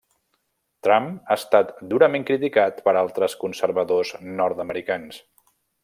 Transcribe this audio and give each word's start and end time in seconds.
Trump 0.87 1.11
ha 1.27 1.35
estat 1.41 1.73
durament 1.91 2.25
criticat 2.31 2.81
per 2.89 2.97
altres 3.05 3.39
conservadors 3.45 4.17
nord-americans. 4.41 5.25